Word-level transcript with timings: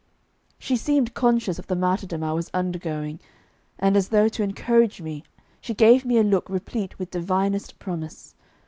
She 0.57 0.77
seemed 0.77 1.13
conscious 1.13 1.59
of 1.59 1.67
the 1.67 1.75
martyrdom 1.75 2.23
I 2.23 2.33
was 2.33 2.49
undergoing, 2.55 3.19
and, 3.77 3.95
as 3.95 4.07
though 4.09 4.27
to 4.29 4.41
encourage 4.41 4.99
me, 4.99 5.23
she 5.59 5.75
gave 5.75 6.05
me 6.05 6.17
a 6.17 6.23
look 6.23 6.49
replete 6.49 6.97
with 6.97 7.11
divinest 7.11 7.77
promise. 7.77 8.33